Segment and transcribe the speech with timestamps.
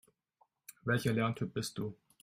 [0.83, 1.95] Welcher Lerntyp bist du?